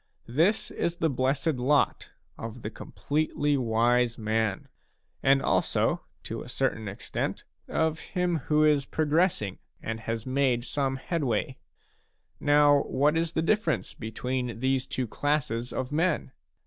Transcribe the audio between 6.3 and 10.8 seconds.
a certain extent, of him who is progress ing and has made